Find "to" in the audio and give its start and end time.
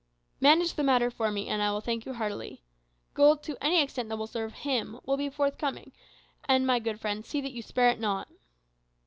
3.43-3.55